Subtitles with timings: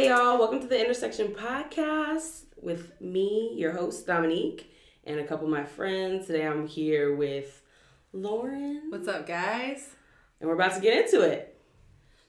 [0.00, 4.72] Hey y'all, welcome to the Intersection Podcast with me, your host Dominique,
[5.04, 6.26] and a couple of my friends.
[6.26, 7.60] Today I'm here with
[8.14, 8.84] Lauren.
[8.88, 9.90] What's up, guys?
[10.40, 11.60] And we're about to get into it.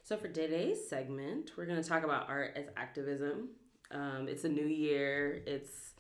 [0.03, 3.51] So for today's segment, we're going to talk about art as activism.
[3.89, 5.41] Um, it's a new year.
[5.47, 5.93] It's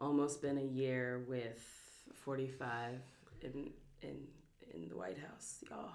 [0.00, 1.62] almost been a year with
[2.24, 2.94] 45
[3.42, 4.26] in in
[4.72, 5.90] in the White House, y'all.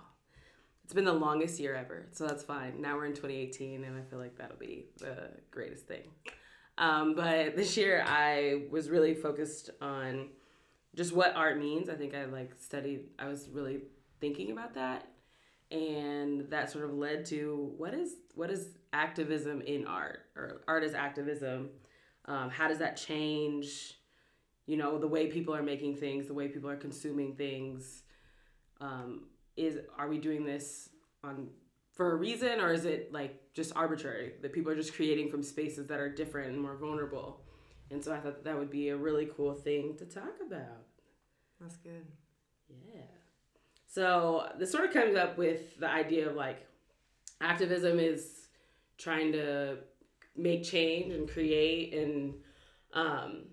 [0.86, 2.80] It's been the longest year ever, so that's fine.
[2.80, 6.04] Now we're in 2018, and I feel like that'll be the greatest thing.
[6.78, 10.28] Um, but this year, I was really focused on
[10.96, 11.90] just what art means.
[11.90, 13.06] I think I like studied.
[13.18, 13.80] I was really
[14.22, 15.08] thinking about that,
[15.72, 20.84] and that sort of led to what is what is activism in art or art
[20.84, 21.70] as activism.
[22.26, 23.96] Um, how does that change?
[24.68, 28.04] You know, the way people are making things, the way people are consuming things.
[28.80, 29.24] Um,
[29.58, 30.90] is are we doing this
[31.23, 31.50] on
[31.93, 34.34] for a reason or is it like just arbitrary?
[34.41, 37.41] That people are just creating from spaces that are different and more vulnerable.
[37.91, 40.84] And so i thought that would be a really cool thing to talk about.
[41.62, 42.05] That's good.
[42.93, 43.02] yeah.
[43.88, 46.68] So this sort of comes up with the idea of like
[47.40, 48.48] activism is
[48.98, 49.77] trying to
[50.35, 52.34] make change and create and
[52.93, 53.43] um,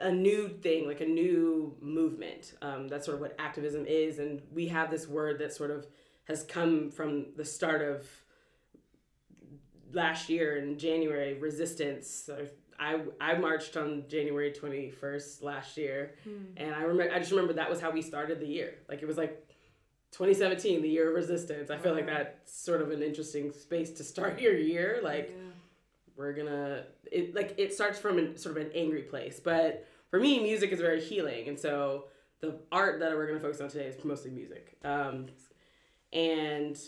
[0.00, 2.54] a new thing, like a new movement.
[2.62, 4.18] Um, that's sort of what activism is.
[4.18, 5.86] And we have this word that sort of
[6.24, 8.06] has come from the start of
[9.92, 12.08] last year in January, resistance.
[12.08, 12.46] So
[12.78, 16.14] I, I marched on January 21st last year.
[16.56, 18.74] And I remember, I just remember that was how we started the year.
[18.88, 19.46] Like it was like
[20.12, 21.70] 2017, the year of resistance.
[21.70, 25.00] I feel like that's sort of an interesting space to start your year.
[25.02, 25.30] Like,
[26.22, 30.18] we're gonna it like it starts from an, sort of an angry place but for
[30.20, 32.04] me music is very healing and so
[32.40, 35.26] the art that we're gonna focus on today is mostly music um,
[36.12, 36.78] and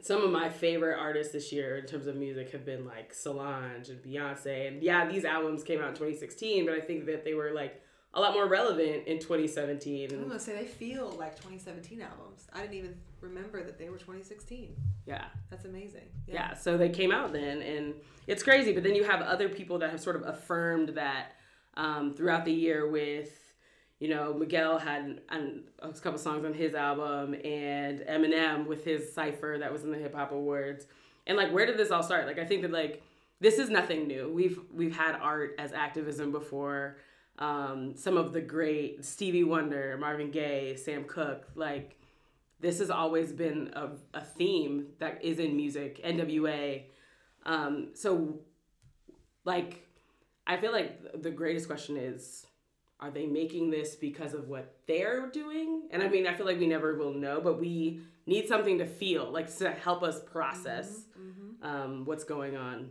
[0.00, 3.88] some of my favorite artists this year in terms of music have been like Solange
[3.88, 7.34] and Beyonce and yeah these albums came out in 2016 but I think that they
[7.34, 7.82] were like
[8.14, 12.46] a lot more relevant in 2017 I'm gonna say they feel like 2017 albums.
[12.52, 12.94] I didn't even
[13.26, 14.74] remember that they were 2016.
[15.06, 16.08] yeah That's amazing.
[16.26, 16.54] yeah.
[16.54, 17.94] so they came out then and
[18.26, 21.32] it's crazy but then you have other people that have sort of affirmed that
[21.74, 23.30] um, throughout the year with
[23.98, 29.12] you know miguel had an, a couple songs on his album and eminem with his
[29.12, 30.86] cipher that was in the hip hop awards
[31.26, 33.02] and like where did this all start like i think that like
[33.40, 36.96] this is nothing new we've we've had art as activism before
[37.38, 41.98] um, some of the great stevie wonder marvin gaye sam cooke like
[42.60, 46.82] this has always been a, a theme that is in music nwa
[47.44, 48.40] um, so
[49.44, 49.86] like
[50.46, 52.46] i feel like the greatest question is
[52.98, 55.82] are they making this because of what they're doing?
[55.90, 58.86] And i mean i feel like we never will know but we need something to
[58.86, 61.04] feel like to help us process
[61.62, 62.90] um, what's going on.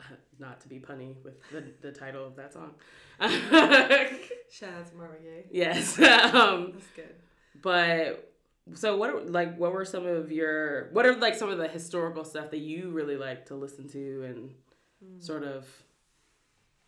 [0.38, 2.72] Not to be punny with the, the title of that song.
[3.20, 5.44] Shout out to Marvin Gaye.
[5.50, 5.98] yes
[6.34, 7.14] um, That's good.
[7.62, 8.29] but
[8.74, 11.68] so what are, like what were some of your what are like some of the
[11.68, 15.66] historical stuff that you really like to listen to and sort of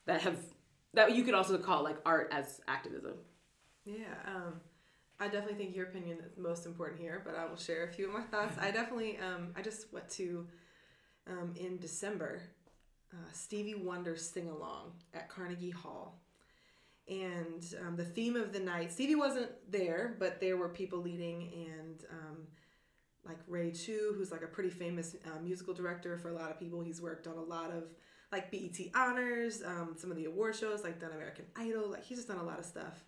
[0.06, 0.36] that have
[0.94, 3.14] that you could also call like art as activism.
[3.84, 4.14] Yeah.
[4.26, 4.60] Um,
[5.18, 8.08] I definitely think your opinion is most important here, but I will share a few
[8.08, 8.56] of my thoughts.
[8.60, 10.46] I definitely, um, I just went to,
[11.28, 12.42] um, in December,
[13.12, 16.20] uh, Stevie Wonder sing along at Carnegie Hall.
[17.08, 21.50] And um, the theme of the night, Stevie wasn't there, but there were people leading,
[21.52, 22.36] and um,
[23.26, 26.58] like Ray Chew, who's like a pretty famous uh, musical director for a lot of
[26.58, 26.80] people.
[26.80, 27.84] He's worked on a lot of
[28.30, 31.90] like BET honors, um, some of the award shows, like done American Idol.
[31.90, 33.04] Like he's just done a lot of stuff.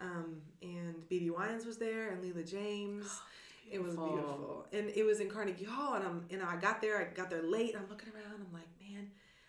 [0.00, 3.06] Um, and BeBe Winans was there, and Leela James.
[3.70, 4.16] It was Beautiful.
[4.16, 5.94] beautiful, and it was in Carnegie Hall.
[5.94, 6.98] And I'm, and I got there.
[7.00, 7.74] I got there late.
[7.76, 8.44] I'm looking around.
[8.44, 9.06] I'm like, man,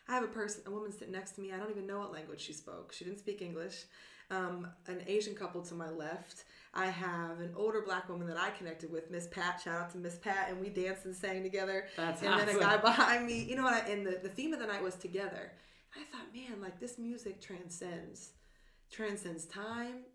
[0.07, 1.51] I have a person, a woman sitting next to me.
[1.51, 2.93] I don't even know what language she spoke.
[2.93, 3.85] She didn't speak English.
[4.29, 6.45] Um, an Asian couple to my left.
[6.73, 9.61] I have an older black woman that I connected with, Miss Pat.
[9.63, 11.85] Shout out to Miss Pat, and we danced and sang together.
[11.95, 13.43] That's and then a guy behind me.
[13.43, 13.73] You know what?
[13.73, 15.51] I, and the, the theme of the night was together.
[15.93, 18.31] And I thought, man, like this music transcends,
[18.89, 20.05] transcends time,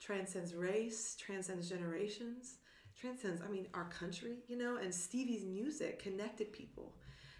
[0.00, 2.58] transcends race, transcends generations,
[2.98, 3.42] transcends.
[3.42, 4.36] I mean, our country.
[4.46, 6.94] You know, and Stevie's music connected people.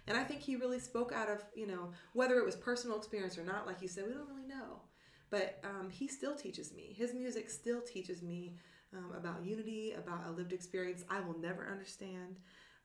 [0.09, 3.37] And I think he really spoke out of, you know, whether it was personal experience
[3.37, 4.81] or not, like you said, we don't really know.
[5.29, 6.95] But um, he still teaches me.
[6.97, 8.55] His music still teaches me
[8.97, 12.37] um, about unity, about a lived experience I will never understand.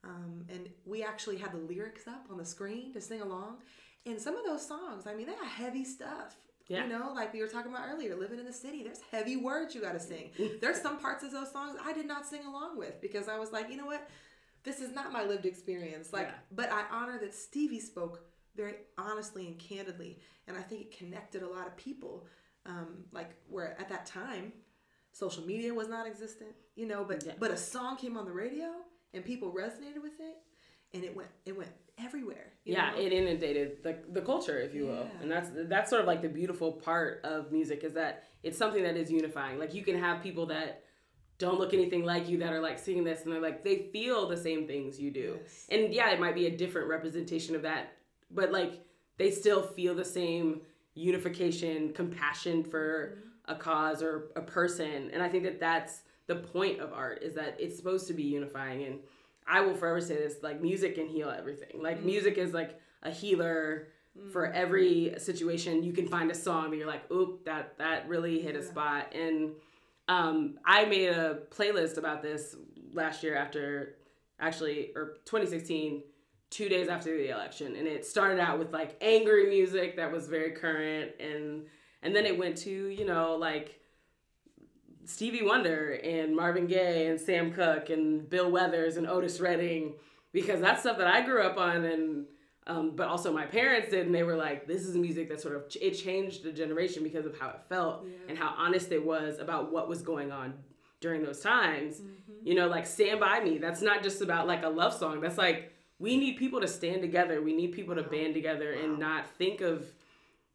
[0.05, 3.57] Um, and we actually had the lyrics up on the screen to sing along.
[4.05, 6.37] And some of those songs, I mean, they are heavy stuff.
[6.69, 6.85] Yeah.
[6.85, 9.75] You know, like we were talking about earlier, living in the city, there's heavy words
[9.75, 10.31] you got to sing.
[10.61, 13.53] there's some parts of those songs I did not sing along with because I was
[13.53, 14.09] like, you know what?
[14.65, 16.13] This is not my lived experience.
[16.13, 16.35] Like, Yeah.
[16.51, 18.25] but I honor that Stevie spoke
[18.57, 22.27] very honestly and candidly, and I think it connected a lot of people.
[22.67, 24.53] Um, like where at that time,
[25.13, 27.35] social media was not existent, you know, but Yeah.
[27.39, 28.71] but a song came on the radio
[29.13, 30.37] and people resonated with it,
[30.95, 32.53] and it went it went everywhere.
[32.65, 32.99] you yeah know?
[32.99, 36.29] it inundated the, the culture if you will and that's that's sort of like the
[36.29, 40.21] beautiful part of music is that it's something that is unifying like you can have
[40.21, 40.83] people that
[41.45, 44.27] don't look anything like you that are like seeing this and they're like they feel
[44.27, 45.39] the same things you do.
[45.43, 45.67] Yes.
[45.71, 47.93] and yeah it might be a different representation of that
[48.31, 48.85] but like
[49.19, 50.63] they still feel the same
[50.95, 53.53] unification compassion for mm-hmm.
[53.53, 55.11] a cause or a person.
[55.13, 58.23] And i think that that's the point of art is that it's supposed to be
[58.23, 58.85] unifying.
[58.85, 58.99] And
[59.47, 61.83] i will forever say this like music can heal everything.
[61.83, 62.07] Like mm-hmm.
[62.07, 63.89] music is like a healer
[64.33, 64.57] for mm-hmm.
[64.57, 65.83] every situation.
[65.83, 69.15] You can find a song that you're like oop that that really hit a spot.
[69.15, 69.53] And
[70.09, 72.57] um, i made a playlist about this
[72.93, 73.97] last year after
[74.41, 76.03] actually or 2016
[76.55, 77.75] two days after the election.
[77.75, 81.11] And it started out with like angry music that was very current.
[81.19, 81.67] And
[82.03, 83.81] and then it went to you know like
[85.05, 89.95] Stevie Wonder and Marvin Gaye and Sam Cooke and Bill Withers and Otis Redding
[90.33, 91.85] because that's stuff that I grew up on.
[91.85, 92.27] And
[92.67, 95.55] um, but also my parents did and they were like this is music that sort
[95.57, 98.13] of it changed the generation because of how it felt Yeah.
[98.29, 100.55] and how honest it was about what was going on
[101.01, 102.01] during those times.
[102.43, 105.21] You know like stand by me that's not just about like a love song.
[105.21, 107.41] That's like we need people to stand together.
[107.43, 109.85] We need people to band together and not think of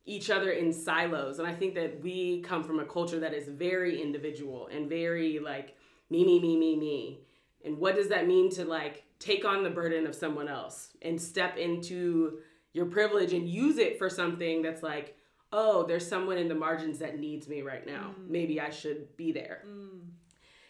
[0.05, 1.37] each other in silos.
[1.39, 5.37] And i think that we come from a culture that is very individual and very
[5.39, 5.75] like
[6.09, 7.19] me me me me me.
[7.63, 11.21] And what does that mean to like take on the burden of someone else and
[11.21, 12.39] step into
[12.73, 15.15] your privilege and use it for something that's like
[15.51, 18.13] oh there's someone in the margins that needs me right now.
[18.19, 18.29] Mm.
[18.29, 19.63] Maybe i should be there.
[19.67, 19.99] Mm.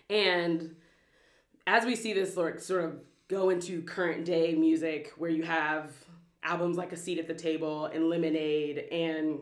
[0.10, 0.76] And
[1.68, 5.92] as we see this sort sort of go into current day music where you have
[6.44, 9.40] albums like A Seat at the Table and Lemonade and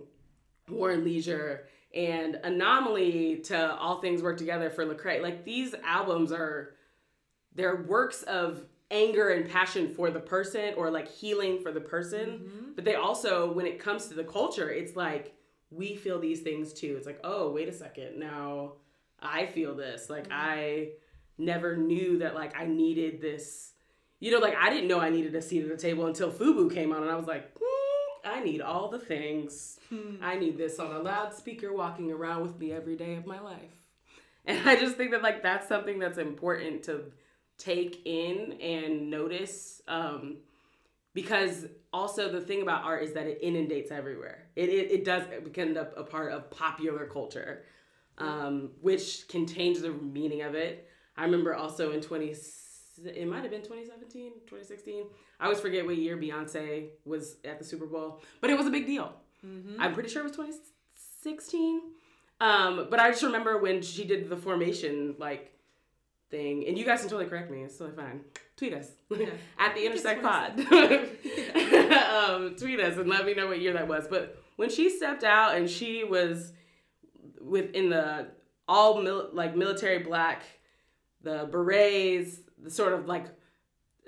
[0.69, 6.31] War and Leisure and Anomaly to All Things Work Together for Lecrae, like these albums
[6.31, 6.75] are
[7.55, 12.29] they're works of anger and passion for the person or like healing for the person.
[12.29, 12.71] Mm-hmm.
[12.75, 15.35] But they also, when it comes to the culture, it's like
[15.69, 16.95] we feel these things too.
[16.97, 18.19] It's like, oh, wait a second.
[18.19, 18.73] Now
[19.19, 20.09] I feel this.
[20.09, 20.33] Like mm-hmm.
[20.33, 20.89] I
[21.37, 23.73] never knew that like I needed this.
[24.19, 26.73] You know, like I didn't know I needed a seat at the table until Fubu
[26.73, 29.79] came on, and I was like, "Hmm, I need all the things.
[29.89, 30.15] Hmm.
[30.21, 33.75] I need this on a loudspeaker walking around with me every day of my life.
[34.45, 37.11] And I just think that like that's something that's important to
[37.57, 39.81] take in and notice.
[39.87, 40.37] Um,
[41.13, 44.49] because also the thing about art is that it inundates everywhere.
[44.55, 47.63] It, it, it does become a, a part of popular culture,
[48.19, 50.87] um, which can change the meaning of it.
[51.17, 52.35] I remember also in 20,
[53.05, 55.05] it might have been 2017, 2016.
[55.39, 58.71] I always forget what year Beyonce was at the Super Bowl, but it was a
[58.71, 59.11] big deal.
[59.79, 61.81] I'm pretty sure it was 2016.
[62.39, 65.56] Um, but I just remember when she did the formation like
[66.29, 67.63] thing, and you guys can totally correct me.
[67.63, 68.21] It's totally fine.
[68.55, 68.91] Tweet us
[69.59, 70.59] at the Intersect Pod.
[70.71, 74.07] um, tweet us and let me know what year that was.
[74.07, 76.53] But when she stepped out and she was
[77.41, 78.27] within the
[78.67, 80.43] all mil- like military black,
[81.21, 83.27] the berets, the sort of like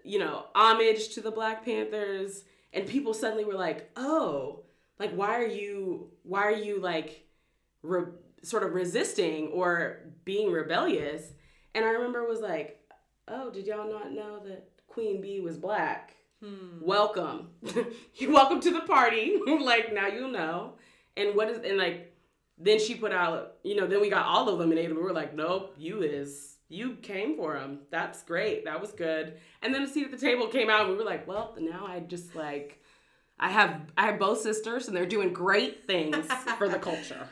[0.04, 4.64] you know homage to the Black Panthers, and people suddenly were like, oh,
[5.00, 7.26] like why are you why are you like
[7.82, 8.12] re-
[8.44, 11.32] sort of resisting or being rebellious?
[11.80, 12.78] And I remember was like,
[13.30, 16.14] oh, did y'all not know that Queen Bee was black?
[16.44, 16.82] Hmm.
[16.82, 17.52] Welcome,
[18.16, 19.40] you welcome to the party.
[19.48, 20.74] like now you know.
[21.16, 22.14] And what is and like
[22.58, 24.94] then she put out, you know, then we got all of them eliminated.
[24.94, 27.80] We were like, nope, you is you came for him.
[27.92, 28.66] That's great.
[28.66, 29.40] That was good.
[29.62, 30.82] And then the seat at the table came out.
[30.82, 32.84] And we were like, well, now I just like,
[33.40, 37.30] I have I have both sisters, and they're doing great things for the culture.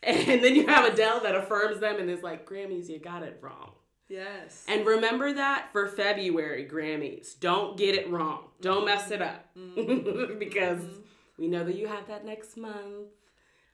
[0.06, 3.38] And then you have Adele that affirms them and is like, Grammys, you got it
[3.42, 3.72] wrong.
[4.08, 4.64] Yes.
[4.66, 7.38] And remember that for February Grammys.
[7.38, 8.46] Don't get it wrong.
[8.60, 9.46] Don't mess it up.
[9.56, 10.38] Mm-hmm.
[10.38, 11.00] because mm-hmm.
[11.38, 13.08] we know that you have that next month.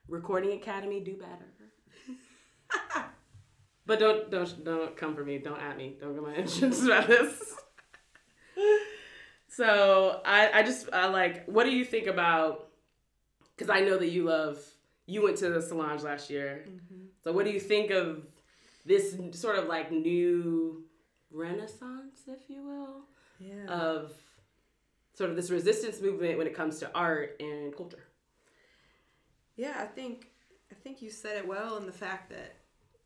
[0.08, 3.06] Recording Academy, do better.
[3.86, 5.38] but don't don't don't come for me.
[5.38, 5.96] Don't at me.
[5.98, 7.54] Don't get my entrance about this.
[9.48, 12.68] so I I just I like what do you think about
[13.56, 14.58] because I know that you love
[15.06, 16.64] you went to the Solange last year.
[17.22, 18.26] So what do you think of
[18.84, 20.84] this sort of like new
[21.32, 23.04] renaissance, if you will,
[23.38, 23.72] yeah.
[23.72, 24.12] of
[25.14, 28.04] sort of this resistance movement when it comes to art and culture?
[29.56, 30.28] Yeah, I think
[30.70, 32.56] I think you said it well in the fact that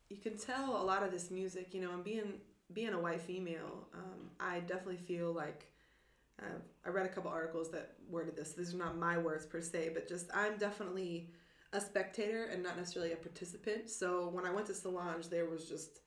[0.09, 2.41] you can tell a lot of this music, you know, and being
[2.73, 5.67] being a white female, um, I definitely feel like
[6.41, 8.53] uh, I read a couple articles that worded this.
[8.53, 11.31] These are not my words per se, but just I'm definitely
[11.73, 13.91] a spectator and not necessarily a participant.
[13.91, 16.01] So when I went to Solange, there was just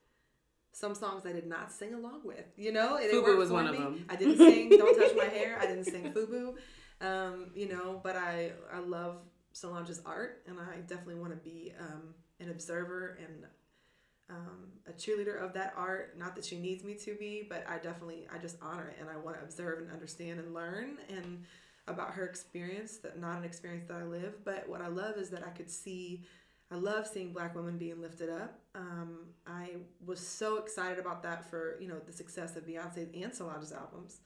[0.74, 2.46] some songs I did not sing along with.
[2.58, 3.72] You know, it Fubu was one me.
[3.72, 4.05] of them.
[4.10, 6.55] I didn't sing "Don't Touch My Hair." I didn't sing Fubu.
[7.01, 9.17] Um, you know, but I I love
[9.53, 13.46] Solange's art, and I definitely want to be um, an observer and
[14.29, 16.17] um, a cheerleader of that art.
[16.17, 19.10] Not that she needs me to be, but I definitely I just honor it and
[19.10, 21.43] I want to observe and understand and learn and
[21.87, 24.43] about her experience that not an experience that I live.
[24.45, 26.23] But what I love is that I could see.
[26.71, 28.59] I love seeing black women being lifted up.
[28.73, 29.71] Um, I
[30.03, 34.19] was so excited about that for you know the success of Beyonce and Solange's albums.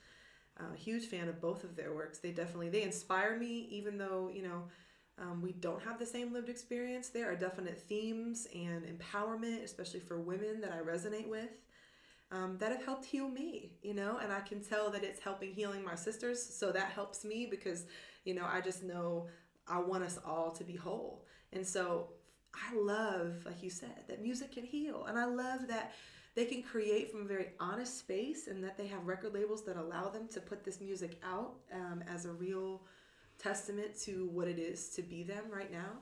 [0.59, 2.19] Uh, huge fan of both of their works.
[2.19, 4.63] They definitely they inspire me, even though you know
[5.19, 7.09] um, we don't have the same lived experience.
[7.09, 11.49] There are definite themes and empowerment, especially for women, that I resonate with.
[12.29, 15.53] Um, that have helped heal me, you know, and I can tell that it's helping
[15.53, 16.43] healing my sisters.
[16.43, 17.85] So that helps me because,
[18.25, 19.27] you know, I just know
[19.67, 21.25] I want us all to be whole.
[21.53, 22.09] And so
[22.53, 25.05] I love, like you said, that music can heal.
[25.05, 25.93] And I love that
[26.35, 29.75] they can create from a very honest space and that they have record labels that
[29.75, 32.83] allow them to put this music out um, as a real
[33.39, 35.99] testament to what it is to be them right now.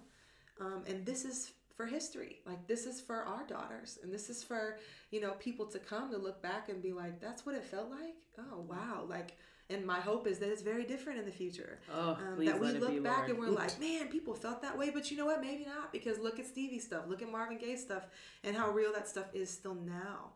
[0.59, 2.39] Um, and this is for history.
[2.45, 4.77] Like this is for our daughters, and this is for
[5.11, 7.89] you know people to come to look back and be like, "That's what it felt
[7.89, 9.05] like." Oh wow!
[9.07, 9.37] Like,
[9.69, 11.79] and my hope is that it's very different in the future.
[11.93, 13.29] Oh, um, that we look back Lord.
[13.29, 15.41] and we're like, "Man, people felt that way," but you know what?
[15.41, 18.03] Maybe not because look at Stevie stuff, look at Marvin Gaye stuff,
[18.43, 20.31] and how real that stuff is still now.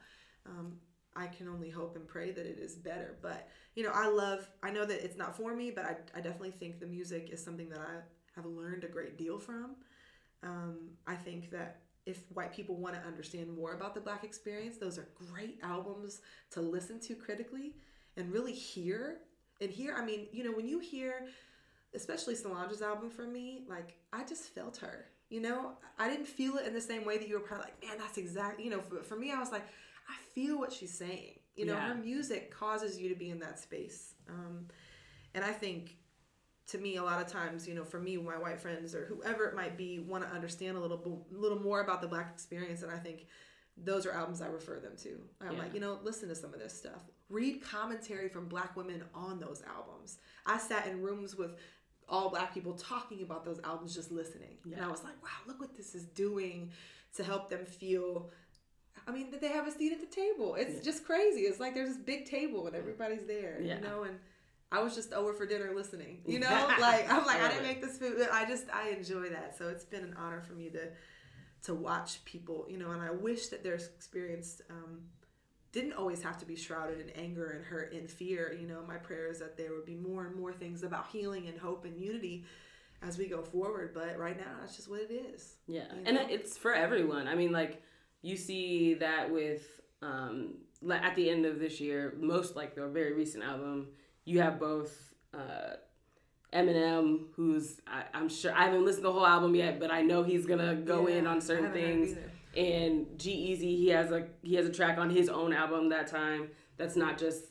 [0.45, 0.79] Um,
[1.15, 3.17] I can only hope and pray that it is better.
[3.21, 6.21] But, you know, I love, I know that it's not for me, but I, I
[6.21, 8.01] definitely think the music is something that I
[8.35, 9.75] have learned a great deal from.
[10.43, 14.77] Um, I think that if white people want to understand more about the black experience,
[14.77, 17.75] those are great albums to listen to critically
[18.17, 19.17] and really hear.
[19.61, 21.27] And hear, I mean, you know, when you hear,
[21.93, 25.05] especially Solange's album for me, like, I just felt her.
[25.29, 27.83] You know, I didn't feel it in the same way that you were probably like,
[27.85, 29.67] man, that's exactly, you know, for, for me, I was like,
[30.09, 31.39] I feel what she's saying.
[31.55, 31.89] You know, yeah.
[31.89, 34.15] her music causes you to be in that space.
[34.27, 34.67] Um,
[35.35, 35.97] and I think
[36.71, 39.45] to me, a lot of times, you know, for me, my white friends or whoever
[39.45, 42.83] it might be want to understand a little, little more about the black experience.
[42.83, 43.25] And I think
[43.75, 45.19] those are albums I refer them to.
[45.41, 45.59] I'm yeah.
[45.59, 47.01] like, you know, listen to some of this stuff.
[47.29, 50.17] Read commentary from black women on those albums.
[50.45, 51.55] I sat in rooms with
[52.07, 54.57] all black people talking about those albums, just listening.
[54.65, 54.77] Yeah.
[54.77, 56.71] And I was like, wow, look what this is doing
[57.15, 58.29] to help them feel
[59.07, 60.53] I mean, that they have a seat at the table.
[60.55, 60.81] It's yeah.
[60.83, 61.41] just crazy.
[61.41, 63.75] It's like there's this big table and everybody's there, yeah.
[63.75, 64.19] you know, and
[64.71, 67.81] I was just over for dinner listening, you know, like I'm like, I didn't make
[67.81, 68.27] this food.
[68.31, 69.57] I just, I enjoy that.
[69.57, 70.89] So it's been an honor for me to,
[71.63, 74.99] to watch people, you know, and I wish that their experience, um,
[75.71, 78.55] didn't always have to be shrouded in anger and hurt and fear.
[78.59, 81.47] You know, my prayer is that there would be more and more things about healing
[81.47, 82.45] and hope and unity
[83.01, 83.91] as we go forward.
[83.93, 85.55] But right now, that's just what it is.
[85.67, 85.83] Yeah.
[85.95, 86.21] You know?
[86.21, 87.27] And it's for everyone.
[87.27, 87.83] I mean, like,
[88.21, 89.63] you see that with
[90.01, 90.55] um,
[90.89, 93.89] at the end of this year, most like their very recent album,
[94.29, 95.73] you have both uh,
[96.53, 100.01] Eminem, who's I, am sure I haven't listened to the whole album yet, but I
[100.01, 102.15] know he's gonna go yeah, in on certain things.
[102.57, 106.49] And G-Eazy, he has a he has a track on his own album that time
[106.77, 107.43] that's not just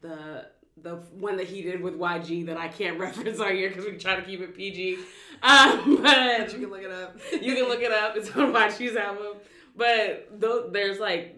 [0.00, 0.46] the
[0.76, 3.96] the one that he did with YG that I can't reference on here because we
[3.96, 4.98] try to keep it PG.
[5.42, 7.16] Um, but you can look it up.
[7.32, 8.16] you can look it up.
[8.16, 9.38] It's on YG's album.
[9.76, 11.36] But though there's like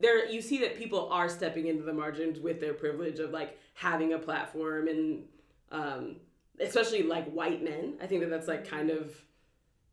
[0.00, 3.58] there you see that people are stepping into the margins with their privilege of like
[3.74, 5.24] having a platform and
[5.72, 6.16] um
[6.60, 7.94] especially like white men.
[8.02, 9.14] I think that that's like kind of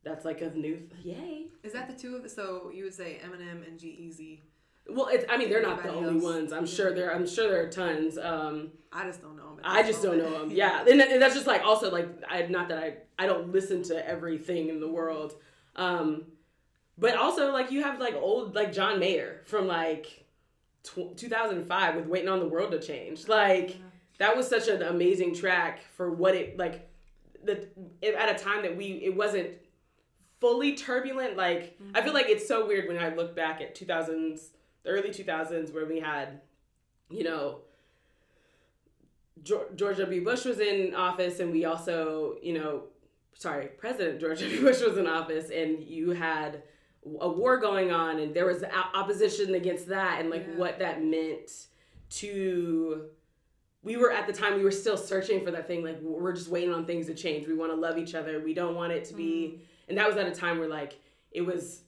[0.04, 1.48] that's like a new yay.
[1.64, 4.40] Is that the two of the, so you would say Eminem and G-Eazy?
[4.90, 5.24] Well, it's.
[5.30, 6.24] I mean, they're not the only else.
[6.24, 6.52] ones.
[6.52, 7.16] I'm sure there.
[7.16, 8.18] I'm sure there are tons.
[8.18, 9.62] Um, I just don't know them.
[9.64, 10.24] I just moment.
[10.24, 10.52] don't know them.
[10.56, 13.82] Yeah, and, and, that's just like also like I not that I I don't listen
[13.84, 15.36] to everything in the world.
[15.78, 16.26] Um,
[16.98, 20.26] but also, like you have like old like John Mayer from like
[20.84, 23.78] tw- 2005 with "Waiting on the World to Change." Like
[24.20, 26.90] that was such an amazing track for what it like.
[27.44, 27.68] The
[28.18, 29.50] at a time that we it wasn't
[30.40, 31.36] fully turbulent.
[31.36, 31.96] Like mm-hmm.
[31.96, 34.50] I feel like it's so weird when I look back at 2000s,
[34.84, 36.42] the early 2000s, where we had,
[37.10, 37.60] you know.
[39.44, 40.24] George W.
[40.24, 42.84] Bush was in office, and we also, you know,
[43.34, 44.62] sorry, President George W.
[44.62, 46.64] Bush was in office, and you had
[47.20, 50.56] a war going on and there was opposition against that and like yeah.
[50.56, 51.68] what that meant
[52.10, 53.06] to
[53.84, 56.48] we were at the time we were still searching for that thing like we're just
[56.48, 59.04] waiting on things to change we want to love each other we don't want it
[59.04, 59.60] to be mm.
[59.90, 60.98] and that was at a time where like
[61.32, 61.82] it was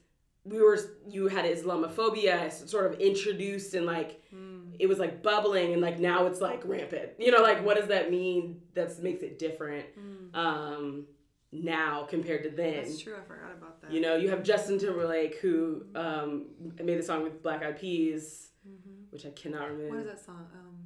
[0.44, 4.74] we were you had Islamophobia sort of introduced and like Mm.
[4.78, 7.10] it was like bubbling and like now it's like rampant.
[7.18, 8.60] You know, like what does that mean?
[8.74, 10.36] That makes it different Mm.
[10.36, 11.06] um,
[11.52, 12.82] now compared to then.
[12.84, 13.14] That's true.
[13.16, 13.92] I forgot about that.
[13.92, 16.46] You know, you have Justin Timberlake who um,
[16.82, 19.96] made the song with Black Eyed Peas, hmm which I cannot remember.
[19.96, 20.46] What is that song?
[20.52, 20.76] Um,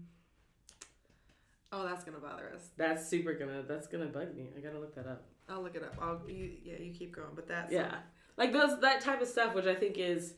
[1.73, 2.69] oh, that's gonna bother us.
[2.76, 3.62] That's super gonna.
[3.67, 4.50] That's gonna bug me.
[4.57, 5.25] I gotta look that up.
[5.49, 5.97] I'll look it up.
[6.00, 7.97] I'll you yeah you keep going, but that's Yeah,
[8.37, 10.35] like those that type of stuff, which I think is.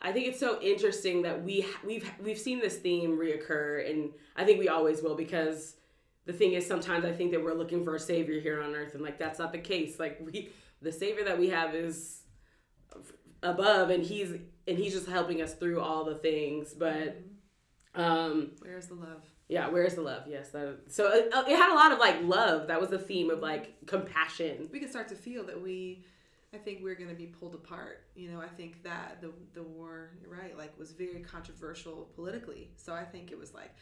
[0.00, 4.44] I think it's so interesting that we we've we've seen this theme reoccur, and I
[4.44, 5.76] think we always will because
[6.26, 8.94] the thing is sometimes I think that we're looking for a savior here on earth,
[8.94, 9.98] and like that's not the case.
[9.98, 10.50] Like we,
[10.80, 12.22] the savior that we have is
[13.42, 14.30] above, and he's
[14.66, 16.74] and he's just helping us through all the things.
[16.74, 17.22] But
[17.94, 18.00] mm-hmm.
[18.00, 19.22] um, Where's the love?
[19.48, 20.24] yeah, where's the love?
[20.26, 22.68] Yes, that so it, it had a lot of like love.
[22.68, 24.68] That was the theme of like compassion.
[24.72, 26.04] We can start to feel that we.
[26.54, 28.04] I think we're going to be pulled apart.
[28.14, 32.70] You know, I think that the the war, you're right, like was very controversial politically.
[32.76, 33.74] So I think it was like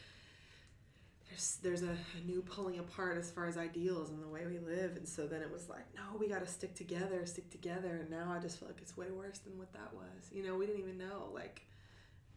[1.32, 4.58] there's there's a, a new pulling apart as far as ideals and the way we
[4.58, 4.96] live.
[4.96, 7.98] And so then it was like, no, we got to stick together, stick together.
[8.00, 10.30] And now I just feel like it's way worse than what that was.
[10.30, 11.62] You know, we didn't even know like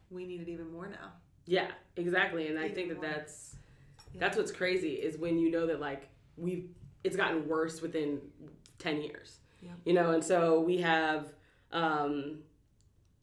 [0.09, 1.11] we need it even more now.
[1.45, 2.47] Yeah, exactly.
[2.47, 3.55] And I Even think that that's
[4.13, 4.21] Yeah.
[4.21, 6.69] that's what's crazy is when you know that like we've
[7.03, 8.19] it's gotten worse within
[8.79, 9.39] 10 years.
[9.61, 9.71] Yeah.
[9.83, 11.33] You know, and so we have
[11.71, 12.39] um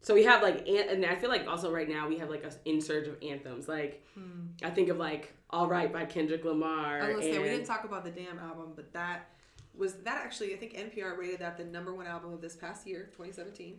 [0.03, 2.45] so we have like an- and I feel like also right now we have like
[2.45, 3.69] a insurge of anthems.
[3.69, 4.47] Like Hmm.
[4.63, 7.67] I think of like All Right by Kendrick Lamar I was gonna say we didn't
[7.67, 9.29] talk about the damn album, but that
[9.75, 12.87] was that actually I think NPR rated that the number one album of this past
[12.87, 13.79] year, 2017.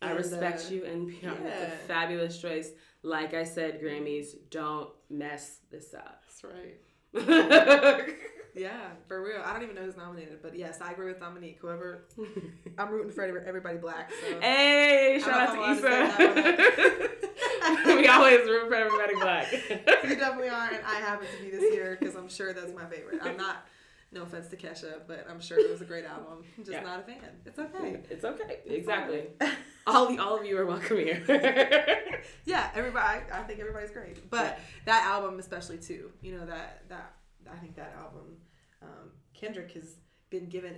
[0.00, 1.12] I And, respect uh, you NPR.
[1.22, 1.62] It's yeah.
[1.64, 2.70] a fabulous choice.
[3.02, 6.22] Like I said, Grammys, don't mess this up.
[6.26, 8.14] That's right.
[8.58, 9.40] Yeah, for real.
[9.44, 11.58] I don't even know who's nominated, but yes, I agree with Dominique.
[11.60, 12.04] Whoever
[12.78, 14.10] I'm rooting for everybody black.
[14.12, 17.96] So Hey, shout out to know if I'm allowed to Issa.
[17.96, 19.52] we always root for everybody black.
[19.52, 22.86] you definitely are, and I happen to be this year because I'm sure that's my
[22.86, 23.20] favorite.
[23.22, 23.66] I'm not.
[24.10, 26.42] No offense to Kesha, but I'm sure it was a great album.
[26.56, 26.80] I'm just Yeah.
[26.82, 27.18] not a fan.
[27.44, 28.00] It's okay.
[28.08, 28.60] It's okay.
[28.64, 29.24] It's Exactly.
[29.86, 31.22] All the, all of you are welcome here.
[32.46, 33.22] yeah, everybody.
[33.32, 36.10] I, I think everybody's great, but that album especially too.
[36.22, 37.12] You know that that
[37.50, 38.36] I think that album,
[38.82, 39.96] um, Kendrick has
[40.30, 40.76] been given,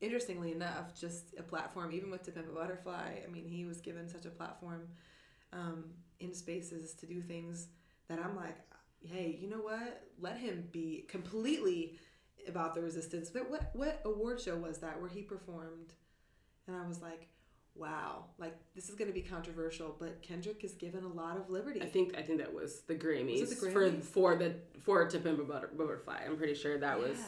[0.00, 1.92] interestingly enough, just a platform.
[1.92, 4.88] Even with To Butterfly, I mean, he was given such a platform
[5.52, 5.84] um,
[6.20, 7.68] in spaces to do things
[8.08, 8.56] that I'm like,
[9.04, 10.02] hey, you know what?
[10.20, 11.98] Let him be completely
[12.48, 13.30] about the resistance.
[13.30, 15.92] But what what award show was that where he performed?
[16.66, 17.28] And I was like,
[17.74, 21.50] wow, like this is going to be controversial, but Kendrick is given a lot of
[21.50, 21.80] liberty.
[21.82, 24.02] I think I think that was the Grammys, Was the for Grammys?
[24.04, 26.20] for the for To Pimp a Butter, Butterfly.
[26.26, 27.18] I'm pretty sure that was.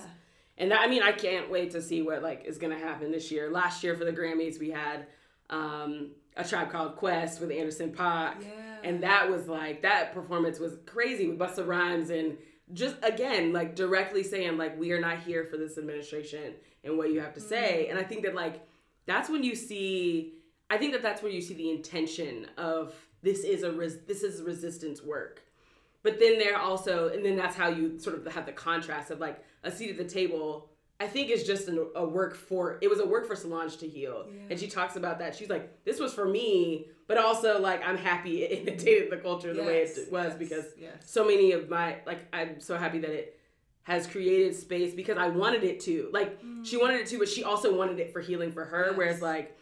[0.56, 3.30] And that, I mean, I can't wait to see what like is gonna happen this
[3.32, 3.50] year.
[3.50, 5.06] Last year for the Grammys, we had
[5.50, 8.48] um, a tribe called Quest with Anderson Paak, Yeah.
[8.84, 12.36] and that was like that performance was crazy with Busta Rhymes and
[12.72, 17.12] just again like directly saying like we are not here for this administration and what
[17.12, 17.88] you have to say.
[17.88, 18.60] And I think that like
[19.06, 20.33] that's when you see.
[20.70, 24.22] I think that that's where you see the intention of this is a res- this
[24.22, 25.42] is resistance work.
[26.02, 29.20] But then there also, and then that's how you sort of have the contrast of
[29.20, 30.70] like a seat at the table.
[31.00, 33.88] I think is just an, a work for it was a work for Solange to
[33.88, 34.42] heal, Yeah.
[34.50, 35.34] and she talks about that.
[35.34, 39.52] She's like, this was for me, but also like I'm happy it imitated the culture
[39.52, 40.92] the way it was yes, because yes.
[41.04, 43.40] so many of my like I'm so happy that it
[43.82, 46.08] has created space because I wanted it to.
[46.12, 48.92] Like she wanted it to, but she also wanted it for healing for her.
[48.92, 48.96] Mm.
[48.96, 49.56] Whereas like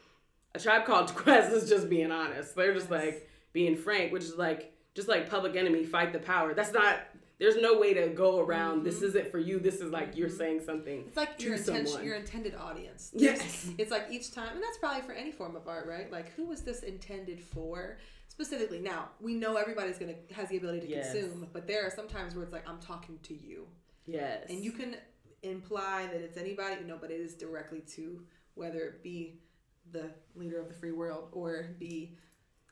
[0.54, 2.54] a tribe called Quest is just being honest.
[2.54, 3.04] They're just Yes.
[3.04, 6.54] like being frank, which is like just like Public Enemy, fight the power.
[6.54, 7.00] That's not.
[7.38, 8.84] There's no way to go around.
[8.84, 9.58] This isn't for you.
[9.58, 10.98] This is like you're saying something.
[11.00, 11.08] Mm-hmm.
[11.08, 13.10] It's like your intention, your intended audience.
[13.14, 13.68] Yes.
[13.78, 16.12] It's like each time, and that's probably for any form of art, right?
[16.12, 18.78] Like, who was this intended for specifically?
[18.78, 21.12] Now we know everybody's gonna has the ability to Yes.
[21.12, 23.66] consume, but there are some times where it's like I'm talking to you,
[24.06, 24.46] Yes.
[24.48, 24.96] and you can
[25.42, 28.22] imply that it's anybody, you know, but it is directly to
[28.54, 29.40] whether it be
[29.92, 32.16] the leader of the free world or be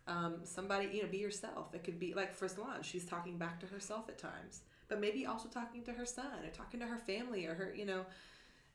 [0.06, 1.74] um, somebody, you know, be yourself.
[1.74, 5.26] It could be like for Solange, she's talking back to herself at times, but maybe
[5.26, 8.04] also talking to her son or talking to her family or her, you know,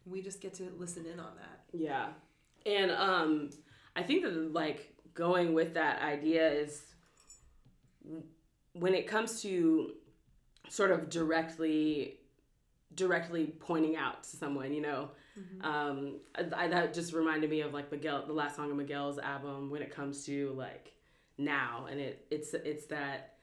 [0.06, 1.62] we just get to listen in on that.
[1.74, 2.08] Yeah.
[2.66, 3.50] And um
[3.96, 6.84] I think that like going with that idea is
[8.74, 9.94] when it comes to
[10.70, 12.20] sort of directly
[12.93, 15.10] directly pointing out to someone, you know,
[15.62, 16.15] um
[16.56, 19.82] I, that just reminded me of like Miguel the last song of Miguel's album when
[19.82, 20.93] it comes to like
[21.38, 23.34] now and it it's it's that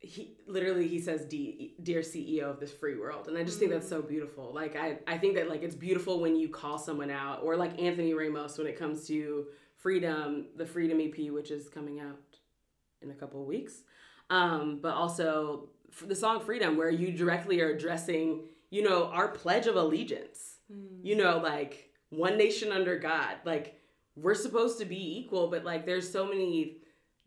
[0.00, 3.88] he literally he says dear ceo of this free world and i just think that's
[3.88, 4.52] so beautiful.
[4.54, 7.80] Like i i think that like it's beautiful when you call someone out or like
[7.82, 9.46] anthony ramos when it comes to
[9.76, 12.18] freedom the freedom ep which is coming out
[13.02, 13.82] in a couple of weeks.
[14.30, 15.70] Um but also
[16.06, 20.98] the song freedom where you directly are addressing you know our pledge of allegiance mm.
[21.02, 23.80] you know like one nation under god like
[24.16, 26.78] we're supposed to be equal but like there's so many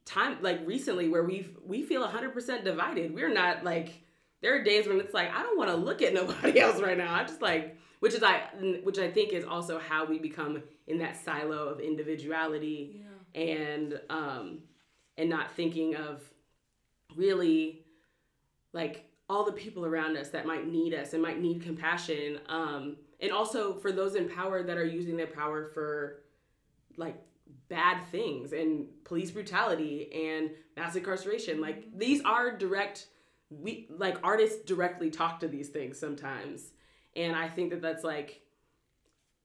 [0.05, 4.03] time like recently where we we feel 100% divided we're not like
[4.41, 6.97] there are days when it's like i don't want to look at nobody else right
[6.97, 8.41] now I'm just like which is i
[8.83, 13.01] which i think is also how we become in that silo of individuality
[13.35, 13.41] yeah.
[13.41, 14.59] and um
[15.17, 16.21] and not thinking of
[17.15, 17.80] really
[18.73, 22.97] like all the people around us that might need us and might need compassion um
[23.21, 26.23] and also for those in power that are using their power for
[26.97, 27.21] like
[27.69, 31.61] bad things and police brutality and mass incarceration.
[31.61, 33.07] Like these are direct
[33.49, 36.71] we like artists directly talk to these things sometimes.
[37.15, 38.41] And I think that that's like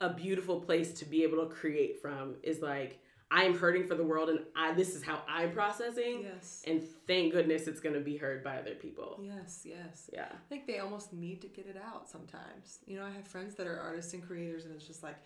[0.01, 4.05] a beautiful place to be able to create from is like I'm hurting for the
[4.05, 6.23] world and I this is how I'm processing.
[6.23, 6.63] Yes.
[6.67, 9.19] And thank goodness it's gonna be heard by other people.
[9.21, 10.09] Yes, yes.
[10.13, 10.29] Yeah.
[10.31, 12.79] I think they almost need to get it out sometimes.
[12.87, 15.17] You know, I have friends that are artists and creators and it's just like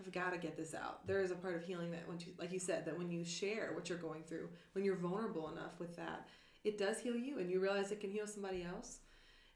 [0.00, 1.06] I've got to get this out.
[1.06, 3.24] There is a part of healing that when you, like you said, that when you
[3.24, 6.26] share what you're going through, when you're vulnerable enough with that,
[6.64, 8.98] it does heal you, and you realize it can heal somebody else.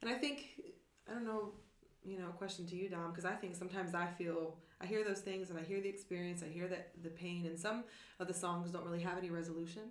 [0.00, 0.44] And I think,
[1.10, 1.52] I don't know,
[2.04, 5.04] you know, a question to you, Dom, because I think sometimes I feel I hear
[5.04, 7.84] those things and I hear the experience, I hear that the pain, and some
[8.20, 9.82] of the songs don't really have any resolution.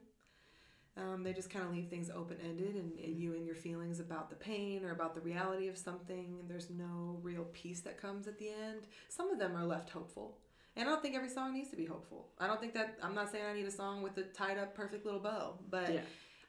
[0.97, 4.00] Um, they just kind of leave things open ended, and, and, you and your feelings
[4.00, 6.38] about the pain or about the reality of something.
[6.39, 8.88] And there's no real peace that comes at the end.
[9.08, 10.39] Some of them are left hopeful.
[10.76, 12.30] And I don't think every song needs to be hopeful.
[12.39, 14.76] I don't think that, I'm not saying I need a song with a tied up,
[14.76, 16.02] perfect little bow, but yeah.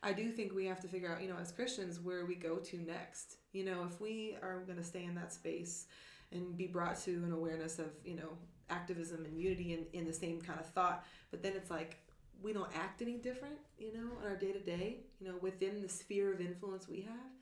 [0.02, 2.56] I do think we have to figure out, you know, as Christians, where we go
[2.56, 3.36] to next.
[3.52, 5.86] You know, if we are going to stay in that space
[6.32, 8.30] and be brought to an awareness of, you know,
[8.70, 11.96] activism and unity in, in the same kind of thought, but then it's like,
[12.40, 15.82] we don't act any different, you know, in our day to day, you know, within
[15.82, 17.32] the sphere of influence we have,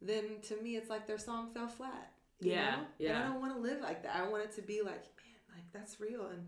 [0.00, 2.12] then to me it's like their song fell flat.
[2.40, 2.82] yeah, know?
[2.98, 3.08] yeah.
[3.10, 4.16] And I don't want to live like that.
[4.16, 6.26] I want it to be like, man, like that's real.
[6.26, 6.46] And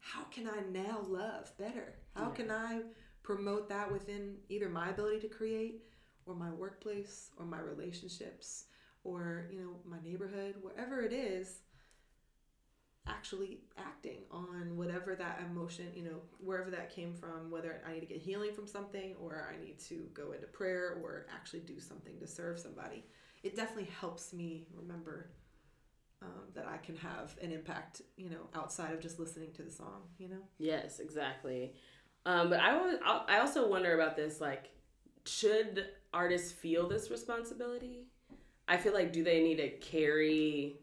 [0.00, 1.94] how can I now love better?
[2.16, 2.34] How yeah.
[2.34, 2.80] can I
[3.22, 5.84] promote that within either my ability to create
[6.26, 8.64] or my workplace or my relationships
[9.04, 11.60] or, you know, my neighborhood, wherever it is,
[13.08, 18.00] actually acting on whatever that emotion, you know, wherever that came from, whether I need
[18.00, 21.80] to get healing from something or I need to go into prayer or actually do
[21.80, 23.04] something to serve somebody.
[23.42, 25.30] It definitely helps me remember
[26.22, 29.70] um, that I can have an impact, you know, outside of just listening to the
[29.70, 30.42] song, you know?
[30.58, 31.74] Yes, exactly.
[32.24, 34.70] Um, but I, I also wonder about this like,
[35.24, 38.06] should artists feel this responsibility?
[38.68, 40.78] I feel like, do they need to carry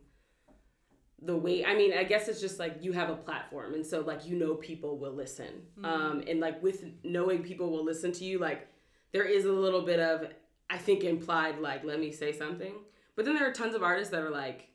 [1.21, 1.65] the weight?
[1.67, 4.37] i mean i guess it's just like you have a platform and so like you
[4.37, 5.85] know people will listen mm-hmm.
[5.85, 8.67] um and like with knowing people will listen to you like
[9.11, 10.27] there is a little bit of
[10.69, 12.73] i think implied like let me say something
[13.15, 14.69] but then there are tons of artists that are like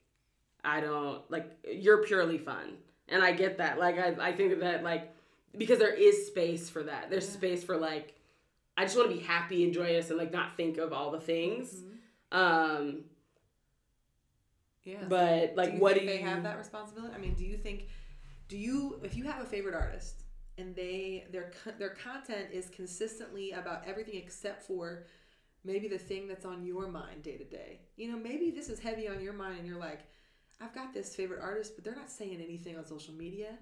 [0.65, 2.75] i don't like you're purely fun
[3.09, 5.15] and i get that like i, I think that like
[5.57, 7.33] because there is space for that there's yeah.
[7.33, 8.15] space for like
[8.77, 11.21] i just want to be happy and joyous and like not think of all the
[11.21, 11.95] things mm-hmm.
[12.35, 13.05] Um
[14.85, 15.05] yeah.
[15.09, 17.15] But like, do what do they have that responsibility?
[17.15, 17.89] I mean, do you think,
[18.49, 20.25] do you if you have a favorite artist
[20.59, 25.07] and they their their content is consistently about everything except for
[25.65, 27.81] maybe the thing that's on your mind day to day.
[27.97, 30.01] You know, maybe this is heavy on your mind and you're like,
[30.61, 33.59] I've got this favorite artist, but they're not saying anything on social media.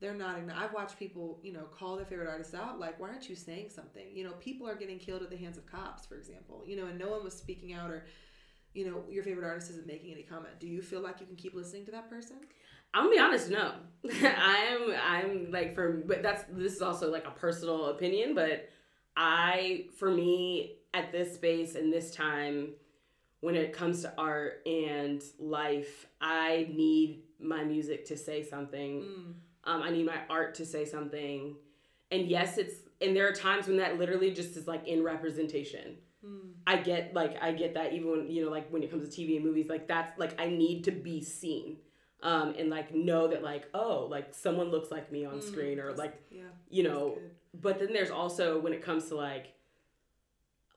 [0.00, 0.36] They're not.
[0.54, 2.78] I've watched people, you know, call their favorite artist out.
[2.78, 4.06] Like, why aren't you saying something?
[4.12, 6.62] You know, people are getting killed at the hands of cops, for example.
[6.66, 8.04] You know, and no one was speaking out or
[8.74, 10.60] you know, your favorite artist isn't making any comment.
[10.60, 12.36] Do you feel like you can keep listening to that person?
[12.94, 13.72] I'm gonna be honest, no.
[14.22, 18.68] I'm I'm like for but that's this is also like a personal opinion, but
[19.16, 22.70] I for me at this space and this time
[23.40, 29.02] when it comes to art and life, I need my music to say something.
[29.02, 29.32] Mm.
[29.68, 31.54] Um, I need my art to say something.
[32.10, 35.98] And yes, it's and there are times when that literally just is like in representation.
[36.24, 36.52] Mm.
[36.66, 39.20] I get like I get that even when you know like when it comes to
[39.20, 41.76] TV and movies like that's like I need to be seen
[42.24, 45.78] um and like know that like oh like someone looks like me on mm, screen
[45.78, 47.16] or like yeah, you know
[47.54, 49.54] but then there's also when it comes to like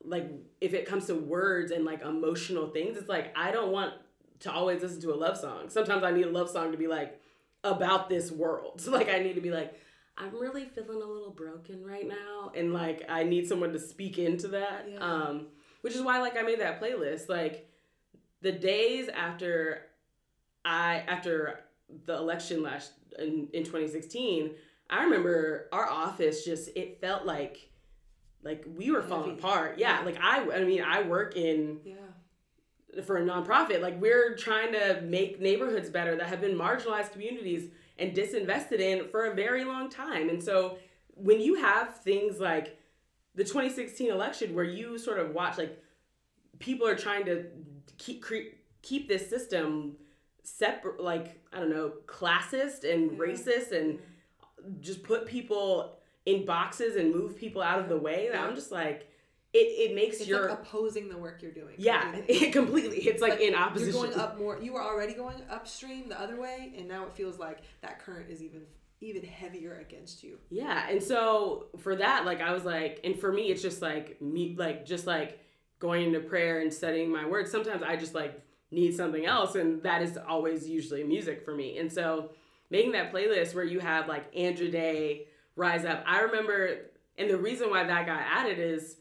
[0.04, 3.96] like if it comes to words and like emotional things it's like I don't want
[4.42, 5.70] to always listen to a love song.
[5.70, 7.21] Sometimes I need a love song to be like
[7.64, 8.82] about this world.
[8.82, 9.74] So like I need to be like
[10.18, 14.18] I'm really feeling a little broken right now and like I need someone to speak
[14.20, 14.88] into that.
[14.90, 15.00] Yeah.
[15.00, 15.48] Um
[15.82, 17.30] which is why like I made that playlist.
[17.30, 17.68] Like
[18.42, 19.86] the days after
[20.66, 21.60] I after
[22.06, 24.52] the election last in, in 2016,
[24.90, 27.70] I remember our office just it felt like
[28.44, 29.40] like we were falling Heavy.
[29.40, 29.78] apart.
[29.78, 30.06] Yeah, Yeah.
[30.06, 31.96] like I I mean I work in Yeah.
[33.06, 33.82] For a nonprofit.
[33.82, 39.08] Like we're trying to make neighborhoods better that have been marginalized communities and disinvested in
[39.10, 40.30] for a very long time.
[40.30, 40.78] And so
[41.16, 42.78] when you have things like
[43.36, 45.82] the 2016 election where you sort of watch like
[46.60, 47.46] people are trying to
[47.98, 49.96] keep cre- keep this system
[50.44, 53.18] separate like I don't know classist and Yeah.
[53.20, 54.00] racist and
[54.80, 58.30] just put people in boxes and move people out of the way.
[58.32, 58.44] Yeah.
[58.44, 59.08] I'm just like
[59.54, 61.76] it, it makes It's your like opposing the work you're doing.
[61.78, 62.36] yeah, completely.
[62.48, 62.98] it completely.
[63.00, 63.94] It's like, in opposition.
[63.94, 64.60] You're going up more.
[64.62, 68.30] You were already going upstream the other way, and now it feels like that current
[68.30, 68.62] is even
[69.02, 70.38] even heavier against you.
[70.50, 74.22] Yeah, and so for that, like I was like, and for me, it's just like
[74.22, 75.40] me, like just like
[75.80, 77.52] going into prayer and studying my words.
[77.52, 81.78] Sometimes I just like need something else, and that is always usually music for me.
[81.78, 82.30] And so
[82.70, 86.04] making that playlist where you have like Andra Day, Rise Up.
[86.08, 86.78] I remember,
[87.18, 88.96] and the reason why that got added is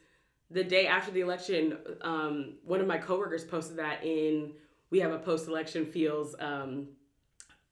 [0.51, 1.79] the day after the election.
[2.03, 4.53] Um, one of my coworkers posted that in
[4.91, 6.89] we have a post-election feels um,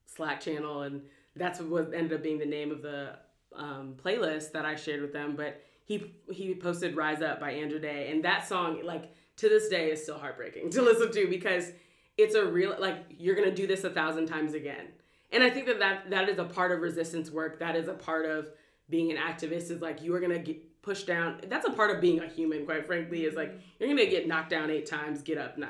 [0.05, 1.01] Slack channel, and
[1.35, 3.17] that's what ended up being the name of the
[3.55, 5.35] um, playlist that I shared with them.
[5.35, 9.69] But he he posted "Rise Up" by Andra Day, and that song, like to this
[9.69, 11.71] day, is still heartbreaking to listen to because
[12.17, 14.87] it's a real like you're gonna do this a thousand times again.
[15.31, 17.59] And I think that that, that is a part of resistance work.
[17.59, 18.49] That is a part of
[18.89, 19.69] being an activist.
[19.69, 21.39] Is like you are gonna get pushed down.
[21.47, 23.25] That's a part of being a human, quite frankly.
[23.25, 25.69] Is like you're gonna get knocked down eight times, get up 9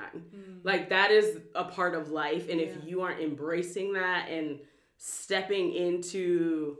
[0.63, 2.47] Like that is a part of life.
[2.49, 4.59] And if you aren't embracing that and
[4.97, 6.77] stepping into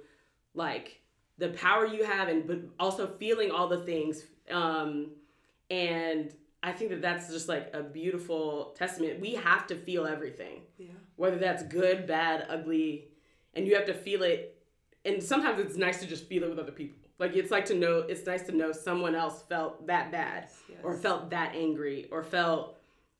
[0.53, 1.01] like
[1.37, 5.11] the power you have and but also feeling all the things um
[5.71, 10.63] and i think that that's just like a beautiful testament we have to feel everything
[10.77, 10.87] Yeah.
[11.15, 13.07] whether that's good bad ugly
[13.53, 14.61] and you have to feel it
[15.05, 17.75] and sometimes it's nice to just feel it with other people like it's like to
[17.75, 20.79] know it's nice to know someone else felt that bad Yes.
[20.83, 22.77] or felt that angry or felt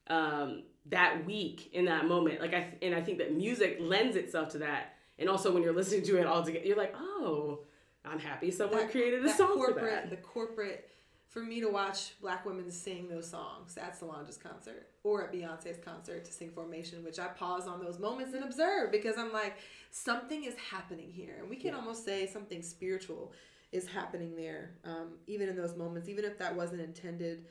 [0.07, 4.49] um, that weak in that moment like i and i think that music lends itself
[4.49, 7.59] to that and also when you're listening to it all together you're like oh
[8.05, 10.89] i'm happy someone That- created a song for that The corporate,
[11.27, 15.77] for me to watch black women sing those songs at Solange's concert or at Beyonce's
[15.77, 19.57] concert to sing Formation, which I pause on those moments and observe because I'm like,
[19.91, 21.35] something is happening here.
[21.39, 21.77] And we can Yeah.
[21.77, 23.31] almost say something spiritual
[23.71, 27.45] is happening there, um, even in those moments, even if that wasn't intended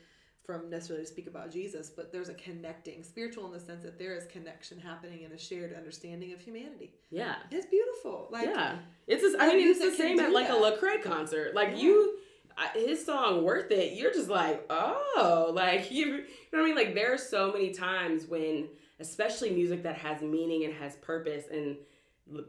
[0.45, 3.99] from necessarily to speak about Jesus, but there's a connecting, spiritual in the sense that
[3.99, 6.93] there is connection happening and a shared understanding of humanity.
[7.11, 8.27] yeah It's beautiful.
[8.31, 8.77] Like, yeah
[9.07, 10.79] it's just, i mean it's the same at like a that.
[10.81, 11.75] Lecrae concert like Yeah.
[11.83, 12.17] you
[12.73, 16.75] his song worth it you're just like oh like you, you know what i mean
[16.75, 18.67] like there are so many times when
[18.99, 21.77] especially music that has meaning and has purpose and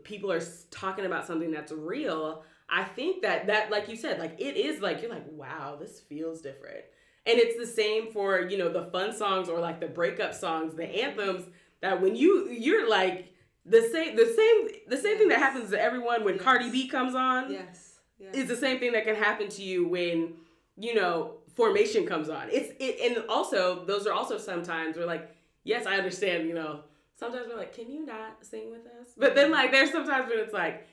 [0.05, 4.35] people are talking about something that's real i think that that like you said like
[4.39, 6.85] it is like you're like wow this feels different
[7.27, 10.75] and it's the same for you know the fun songs or like the breakup songs
[10.75, 11.45] the anthems
[11.81, 13.33] that when you you're like
[13.67, 16.43] the same the same the same thing that happens to everyone when Yes.
[16.45, 17.99] Cardi B comes on yes.
[18.19, 18.35] yes.
[18.35, 20.35] is the same thing that can happen to you when
[20.79, 25.29] you know formation comes on it's it and also those are also sometimes we're like
[25.65, 26.81] yes i understand you know
[27.17, 30.39] sometimes we're like can you not sing with us but then like there's sometimes when
[30.39, 30.87] it's like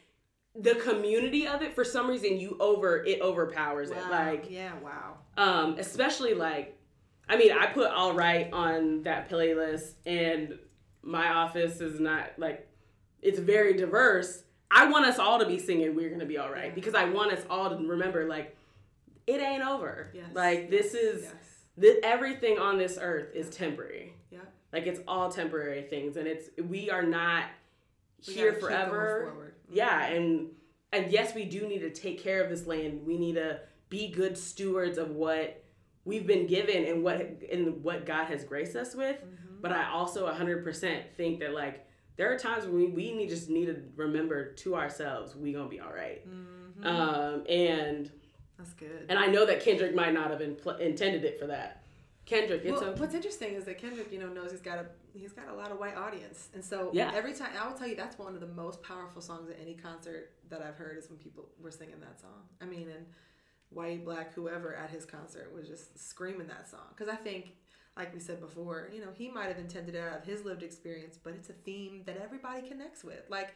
[0.60, 5.18] the community of it for some reason you over it overpowers it like yeah, wow.
[5.38, 6.76] um especially like
[7.30, 10.58] i mean i put all right on that playlist and
[11.04, 12.68] my office is not like
[13.22, 16.66] it's very diverse i want us all to be singing we're gonna be all right
[16.70, 16.74] Yeah.
[16.74, 18.56] because i want us all to remember like
[19.28, 20.26] it ain't over Yes.
[20.34, 21.34] like this is Yes.
[21.80, 24.40] thi- everything on this earth is temporary Yeah.
[24.74, 27.44] like it's all temporary things and it's we are not
[28.28, 29.47] We here gotta keep going forever.
[29.72, 30.50] Yeah and
[30.92, 34.10] and yes we do need to take care of this land we need to be
[34.10, 35.64] good stewards of what
[36.06, 37.18] we've been given and what
[37.52, 39.62] and what god has graced us with Mm-hmm.
[39.62, 43.50] but i also 100% think that like there are times when we, we need just
[43.50, 46.22] need to remember to ourselves we gonna be all right.
[46.28, 46.86] Mhm.
[46.86, 48.12] um and
[48.58, 49.06] That's good.
[49.10, 51.84] and i know that kendrick might not have impl- intended it for that
[52.28, 54.86] kendrick it's well, okay what's interesting is that Kendrick, you know, knows he's got a
[55.14, 57.12] he's got a lot of white audience, and so Yeah.
[57.16, 59.74] every time I will tell you that's one of the most powerful songs at any
[59.74, 62.48] concert that I've heard is when people were singing that song.
[62.62, 63.06] I mean, and
[63.70, 67.54] white, black, whoever at his concert was just screaming that song because I think,
[67.96, 70.64] like we said before, you know, he might have intended it out of his lived
[70.64, 73.24] experience, but it's a theme that everybody connects with.
[73.30, 73.56] Like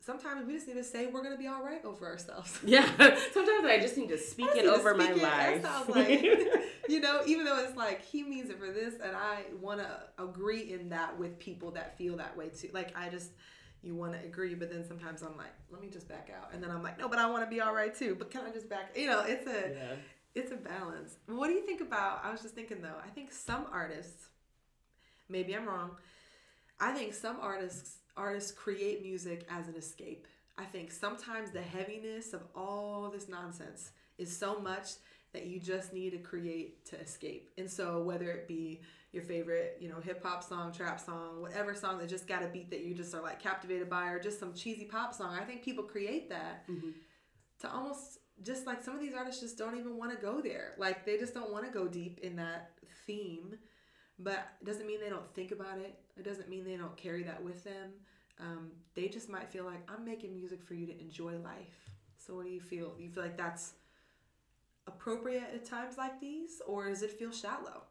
[0.00, 2.58] sometimes we just need to say we're gonna be all right over ourselves.
[2.64, 2.86] Yeah.
[3.32, 5.22] Sometimes I just need to speak it over my Speak it.
[5.22, 5.62] life.
[5.62, 6.08] Sounds like,
[6.88, 9.88] you know, even though it's like he means it for this, and I want to
[10.22, 12.70] agree in that with people that feel that way too.
[12.72, 13.30] Like I just,
[13.82, 16.62] you want to agree, but then sometimes I'm like, let me just back out, and
[16.62, 18.14] then I'm like, no, but I want to be all right too.
[18.18, 18.96] But can I just back?
[18.96, 19.94] You know, it's a, yeah.
[20.34, 21.16] it's a balance.
[21.26, 22.24] What do you think about?
[22.24, 22.98] I was just thinking though.
[23.04, 24.26] I think some artists,
[25.28, 25.92] maybe I'm wrong.
[26.80, 30.26] I think some artists artists create music as an escape.
[30.58, 34.88] I think sometimes the heaviness of all this nonsense is so much
[35.32, 37.50] that you just need to create to escape.
[37.58, 38.80] And so whether it be
[39.12, 42.48] your favorite, you know, hip hop song, trap song, whatever song that just got a
[42.48, 45.44] beat that you just are like captivated by or just some cheesy pop song, I
[45.44, 46.94] think people create that Mhm.
[47.60, 50.74] to almost just like some of these artists just don't even want to go there.
[50.78, 52.72] Like they just don't want to go deep in that
[53.06, 53.58] theme.
[54.18, 55.98] But it doesn't mean they don't think about it.
[56.16, 57.90] It doesn't mean they don't carry that with them.
[58.40, 61.90] Um, they just might feel like I'm making music for you to enjoy life.
[62.16, 62.94] So what do you feel?
[62.98, 63.74] You feel like that's
[64.86, 67.82] appropriate at times like these, or does it feel shallow?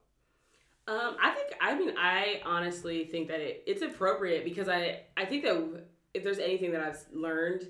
[0.88, 5.26] Um, I think I mean I honestly think that it, it's appropriate because I I
[5.26, 7.70] think that if there's anything that I've learned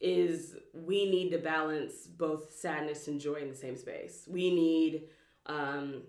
[0.00, 4.28] is we need to balance both sadness and joy in the same space.
[4.30, 5.04] We need
[5.46, 6.02] um,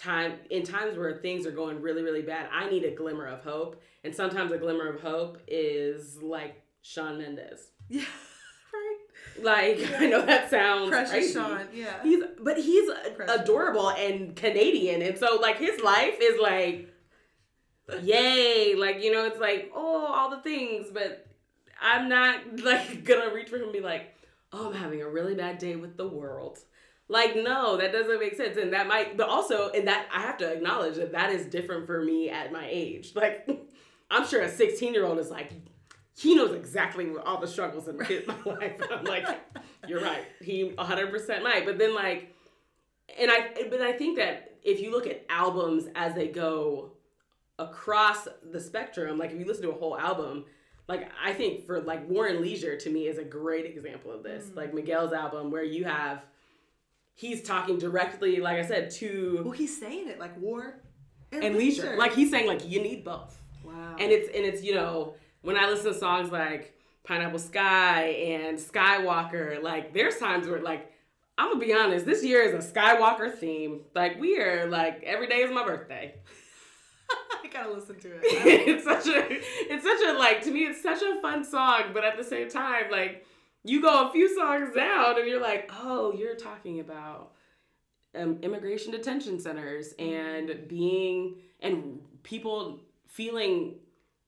[0.00, 2.48] time in times where things are going really really bad.
[2.52, 7.18] I need a glimmer of hope, and sometimes a glimmer of hope is like Shawn
[7.18, 7.60] Mendes.
[7.92, 8.04] Yeah,
[8.72, 8.98] right.
[9.42, 11.32] Like I know that sounds Precious crazy.
[11.34, 11.66] Shawn.
[11.74, 12.02] Yeah.
[12.02, 13.40] He's but he's Precious.
[13.40, 16.88] adorable and Canadian, and so like his life is like,
[18.02, 18.74] yay!
[18.76, 21.26] Like you know, it's like oh all the things, but
[21.80, 24.14] I'm not like gonna reach for him and be like,
[24.52, 26.58] oh I'm having a really bad day with the world.
[27.10, 30.38] Like no, that doesn't make sense, and that might, but also, and that I have
[30.38, 33.12] to acknowledge that that is different for me at my age.
[33.16, 33.48] Like
[34.10, 35.52] I'm sure a 16 year old is like.
[36.16, 38.78] He knows exactly all the struggles in his- my life.
[38.82, 39.26] And I'm like,
[39.88, 40.24] you're right.
[40.42, 41.64] He 100% might.
[41.64, 42.34] But then, like,
[43.18, 46.92] and I but I think that if you look at albums as they go
[47.58, 50.44] across the spectrum, like if you listen to a whole album,
[50.88, 54.22] like I think for like War & Leisure to me is a great example of
[54.22, 54.46] this.
[54.46, 54.56] Mm.
[54.56, 56.24] Like Miguel's album where you have
[57.14, 59.42] he's talking directly, like I said, to.
[59.44, 60.82] Well, he's saying it like war
[61.32, 61.96] and, and leisure.
[61.96, 63.40] Like he's saying like you need both.
[63.64, 63.96] wow.
[63.98, 68.58] And it's and it's, you know, when I listen to songs like Pineapple Sky and
[68.58, 70.92] Skywalker, like there's times where like
[71.38, 73.80] I'm gonna be honest, this year is a Skywalker theme.
[73.94, 76.14] Like we are like every day is my birthday.
[77.42, 78.20] I gotta listen to it.
[78.24, 79.26] it's such a
[79.72, 82.50] it's such a like to me it's such a fun song, but at the same
[82.50, 83.24] time, like
[83.64, 87.32] you go a few songs down and you're like, oh, you're talking about
[88.14, 93.74] um, immigration detention centers and being and people feeling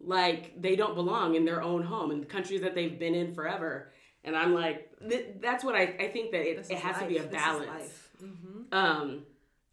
[0.00, 3.92] like they don't belong in their own home in countries that they've been in forever.
[4.24, 7.18] And I'm like, th- that's what I, I think that it, it has to be
[7.18, 7.30] a life.
[7.32, 7.68] Balance.
[7.68, 8.08] life.
[8.22, 8.72] Mhm.
[8.72, 9.22] Um,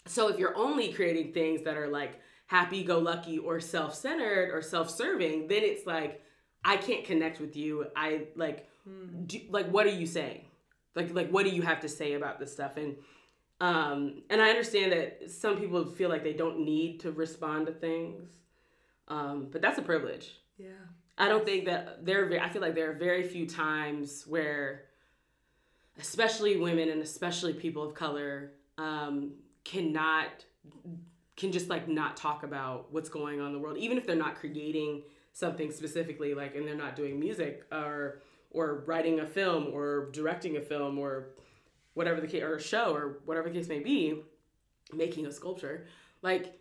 [0.05, 4.49] so if you're only creating things that are like happy go lucky or self centered
[4.51, 6.21] or self serving, then it's like
[6.63, 7.87] I can't connect with you.
[7.95, 8.67] I like.
[9.25, 10.45] Do, like what are you saying?
[10.95, 12.77] Like like what do you have to say about this stuff?
[12.77, 12.95] And
[13.61, 17.73] um, and I understand that some people feel like they don't need to respond to
[17.73, 18.29] things,
[19.09, 20.39] um, but that's a privilege.
[20.57, 20.69] Yeah.
[21.17, 22.25] I don't think that there.
[22.25, 24.85] Are, I feel like there are very few times where,
[25.99, 29.33] especially women and especially people of color, um,
[29.65, 30.45] cannot
[31.35, 34.15] can just like not talk about what's going on in the world, even if they're
[34.15, 39.67] not creating something specifically, like and they're not doing music or or writing a film
[39.73, 41.29] or directing a film or
[41.93, 44.21] whatever the case or a show or whatever the case may be,
[44.93, 45.85] making a sculpture,
[46.21, 46.55] like.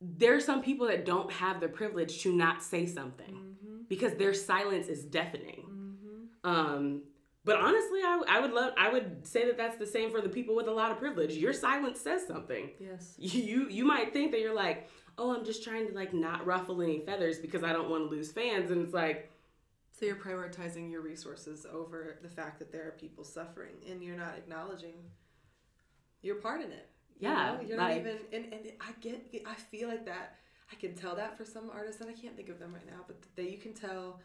[0.00, 3.82] There are some people that don't have the privilege to not say something Mm-hmm.
[3.88, 5.64] because their silence is deafening.
[5.68, 6.48] Mm-hmm.
[6.48, 7.02] Um,
[7.44, 10.28] but honestly, I, I would love, I would say that that's the same for the
[10.28, 11.34] people with a lot of privilege.
[11.34, 12.70] Your silence says something.
[12.78, 13.14] Yes.
[13.18, 16.80] You you might think that you're like, oh, I'm just trying to like not ruffle
[16.80, 19.32] any feathers because I don't want to lose fans, and it's like,
[19.98, 24.16] So you're prioritizing your resources over the fact that there are people suffering, and you're
[24.16, 24.94] not acknowledging
[26.22, 26.88] your part in it.
[27.18, 27.60] You Yeah, know?
[27.66, 28.18] you're like- not even.
[28.32, 29.26] And, and I get.
[29.44, 30.36] I feel like that.
[30.70, 33.00] I can tell that for some artists, and I can't think of them right now,
[33.06, 34.20] but that you can tell.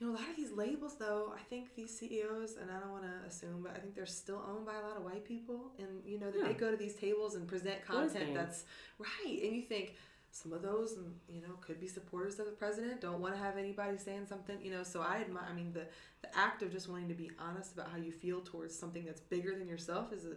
[0.00, 2.92] You know, a lot of these labels, though, I think these CEOs, and I don't
[2.92, 5.72] want to assume, but I think they're still owned by a lot of white people,
[5.78, 8.64] and you know that they go to these tables and present content that's
[8.98, 9.94] right, and you think
[10.40, 10.96] some of those,
[11.28, 14.56] you know, could be supporters of the president, don't want to have anybody saying something,
[14.62, 14.82] you know.
[14.82, 15.44] So I admire.
[15.50, 15.86] I mean, the
[16.22, 19.20] the act of just wanting to be honest about how you feel towards something that's
[19.20, 20.36] bigger than yourself is a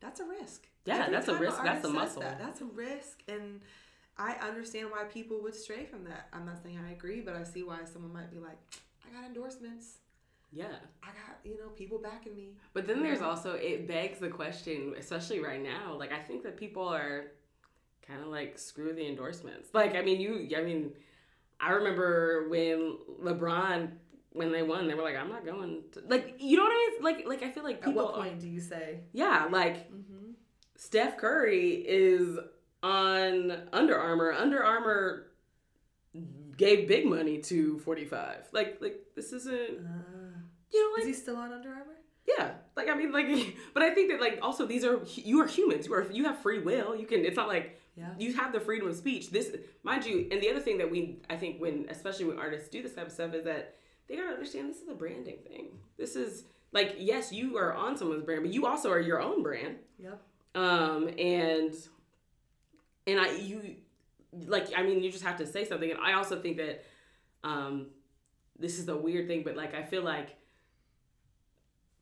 [0.00, 0.66] that's a risk.
[0.84, 2.22] Yeah, Every that's a risk, that's a muscle.
[2.22, 3.60] That, that's a risk, and
[4.16, 6.28] I understand why people would stray from that.
[6.32, 8.58] I'm not saying I agree, but I see why someone might be like,
[9.06, 9.98] I got endorsements.
[10.52, 10.66] Yeah.
[11.02, 12.50] I got, you know, people backing me.
[12.72, 15.96] But then there's also it begs the question, especially right now.
[15.96, 17.32] Like I think that people are
[18.06, 19.68] kind of like screw the endorsements.
[19.72, 20.48] Like I mean, you.
[20.56, 20.92] I mean,
[21.60, 23.90] I remember when LeBron
[24.32, 26.90] when they won, they were like, "I'm not going." To, like you know what I
[26.92, 27.02] mean?
[27.02, 28.00] Like like I feel like people.
[28.08, 29.00] At what point do you say?
[29.12, 30.32] Yeah, like Mm-hmm.
[30.76, 32.38] Steph Curry is
[32.82, 34.32] on Under Armour.
[34.32, 35.26] Under Armour
[36.56, 38.48] gave big money to 45.
[38.52, 40.38] Like like this isn't Uh,
[40.72, 41.96] you know is he still on Under Armour?
[42.26, 42.52] yeah.
[42.76, 43.26] Like I mean like
[43.74, 45.86] but I think that like also these are you are humans.
[45.86, 46.94] You are you have free will.
[46.96, 48.14] You can it's not like Yeah.
[48.18, 49.30] you have the freedom of speech.
[49.30, 52.68] This mind you, and the other thing that we I think when especially when artists
[52.68, 53.76] do this type of stuff is that
[54.08, 55.66] they gotta understand this is a branding thing.
[55.98, 59.42] This is like yes, you are on someone's brand, but you also are your own
[59.42, 60.20] brand Yep.
[60.54, 61.74] um and
[63.06, 63.76] and i you
[64.46, 66.84] like i mean you just have to say something and i also think that
[67.44, 67.86] um
[68.58, 70.36] this is a weird thing but like i feel like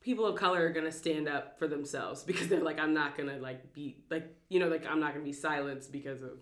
[0.09, 3.39] people of color are gonna stand up for themselves because they're like i'm not gonna
[3.39, 6.39] like be like you know like i'm not gonna be silenced because of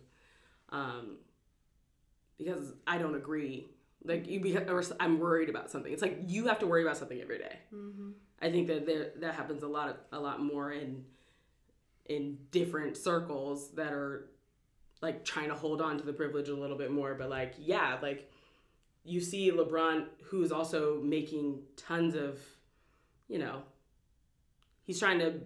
[0.70, 1.16] um
[2.38, 3.66] because i don't agree
[4.04, 6.96] like you because or i'm worried about something it's like you have to worry about
[6.96, 8.10] something every day Mm-hmm.
[8.40, 11.04] I think that there that happens a lot of a lot more in
[12.04, 14.28] in different circles that are
[15.02, 17.14] like trying to hold on to the privilege a little bit more.
[17.14, 18.30] But like, yeah, like
[19.04, 22.38] you see LeBron who's also making tons of,
[23.28, 23.62] you know,
[24.84, 25.40] he's trying to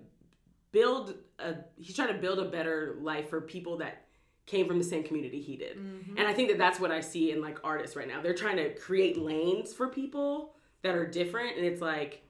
[0.72, 4.04] build a he's trying to build a better life for people that
[4.46, 5.76] came from the same community he did.
[5.76, 6.16] Mm-hmm.
[6.18, 8.20] And I think that that's what I see in like artists right now.
[8.20, 12.22] They're trying to create lanes for people that are different and it's like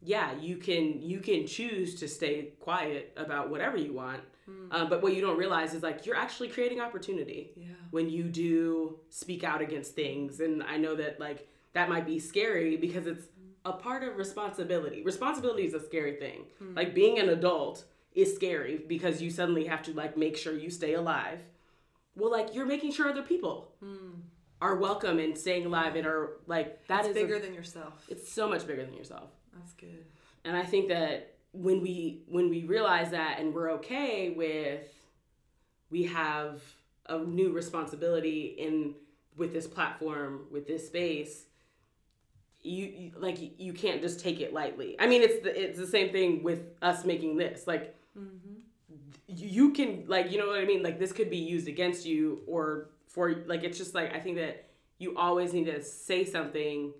[0.00, 4.20] yeah, you can you can choose to stay quiet about whatever you want.
[4.70, 7.66] Um, but what you don't realize is like you're actually creating opportunity Yeah.
[7.90, 10.40] when you do speak out against things.
[10.40, 13.26] And I know that like that might be scary because it's
[13.68, 15.02] a part of responsibility.
[15.02, 16.46] Responsibility is a scary thing.
[16.58, 16.74] Hmm.
[16.74, 20.70] Like being an adult is scary because you suddenly have to like make sure you
[20.70, 21.40] stay alive.
[22.16, 24.20] Well, like you're making sure other people hmm.
[24.62, 28.06] are welcome and staying alive and are like that That's is a- bigger than yourself.
[28.08, 29.30] it's so much bigger than yourself.
[29.54, 30.06] That's good.
[30.44, 34.86] And I think that when we when we realize that and we're okay with
[35.90, 36.62] we have
[37.06, 38.94] a new responsibility in
[39.36, 41.47] with this platform with this space
[42.68, 44.96] you, you like you can't just take it lightly.
[44.98, 47.66] I mean it's the it's the same thing with us making this.
[47.66, 48.54] Like Mm-hmm.
[49.28, 52.42] you can like you know what I mean like this could be used against you
[52.48, 56.92] or for like it's just like I think that you always need to say something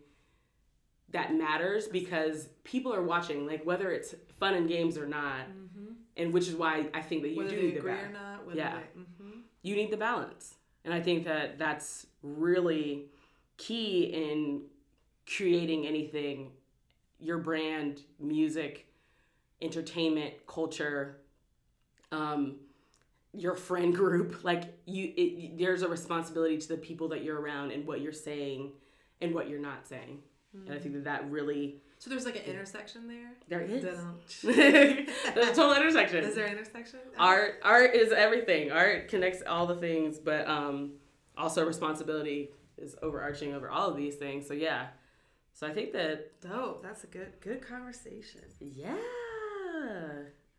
[1.11, 5.93] that matters because people are watching like whether it's fun and games or not Mm-hmm.
[6.19, 8.13] and which is why I think that you Whether do need the balance.
[8.13, 8.57] not.
[8.57, 8.75] Yeah.
[8.95, 9.39] They, mm-hmm.
[9.63, 10.55] You need the balance.
[10.85, 13.07] And I think that that's really
[13.57, 14.63] key in
[15.37, 16.51] creating anything
[17.21, 18.87] your brand, music,
[19.61, 21.19] entertainment, culture,
[22.13, 22.57] um,
[23.33, 24.41] your friend group.
[24.45, 28.13] Like you, it, there's a responsibility to the people that you're around and what you're
[28.13, 28.73] saying
[29.21, 30.21] and what you're not saying.
[30.55, 33.33] And I think that that really So there's like an intersection there.
[33.49, 33.83] there is.
[34.43, 35.09] There's
[35.49, 36.25] a total intersection.
[36.25, 37.01] Is there an intersection?
[37.19, 40.93] art art is everything art connects all the things but um
[41.37, 44.87] also responsibility is overarching over all of these things so yeah
[45.59, 46.83] so i think that Dope.
[46.83, 48.43] That's a good good conversation.
[48.61, 48.97] yeah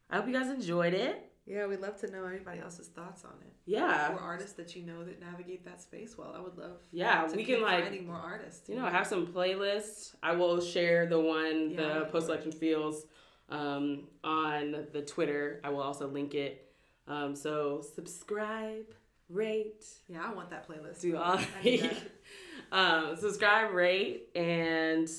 [0.10, 3.36] i hope you guys enjoyed it Yeah, we'd love to know anybody else's thoughts on
[3.48, 3.54] it.
[3.66, 6.34] yeah Or artists that you know that navigate that space well.
[6.38, 6.78] I would love.
[6.92, 8.68] yeah we can like finding more artists.
[8.70, 13.06] you know have some playlists i will share the one Yeah, the post election feels
[13.50, 16.54] um on the twitter i will also link it
[17.08, 18.86] um so subscribe
[19.30, 21.02] rate Yeah, I want that playlist.
[21.02, 21.98] do all I need that.
[22.72, 25.10] um, subscribe, rate, and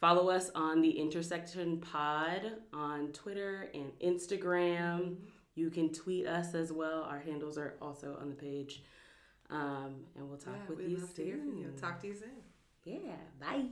[0.00, 5.16] follow us on the Intersection Pod on Twitter and Instagram.
[5.54, 7.02] You can tweet us as well.
[7.04, 8.82] Our handles are also on the page.
[9.50, 11.14] Um, and we'll talk Yeah, with you soon.
[11.14, 11.72] to you.
[11.80, 12.30] Talk to you soon.
[12.84, 13.64] Yeah, bye.